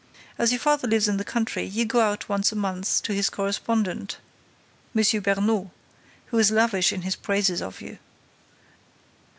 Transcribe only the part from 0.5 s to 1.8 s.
your father lives in the country,